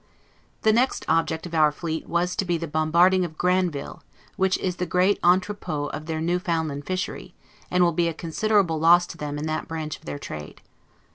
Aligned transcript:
The 0.63 0.73
next 0.73 1.05
object 1.07 1.45
of 1.45 1.53
our 1.53 1.71
fleet 1.71 2.09
was 2.09 2.35
to 2.37 2.43
be 2.43 2.57
the 2.57 2.67
bombarding 2.67 3.23
of 3.23 3.37
Granville, 3.37 4.01
which 4.35 4.57
is 4.57 4.77
the 4.77 4.87
great 4.87 5.19
'entrepot' 5.23 5.91
of 5.93 6.07
their 6.07 6.19
Newfoundland 6.19 6.87
fishery, 6.87 7.35
and 7.69 7.83
will 7.83 7.91
be 7.93 8.07
a 8.07 8.13
considerable 8.15 8.79
loss 8.79 9.05
to 9.05 9.17
them 9.17 9.37
in 9.37 9.45
that 9.45 9.67
branch 9.67 9.97
of 9.99 10.05
their 10.05 10.17
trade. 10.17 10.61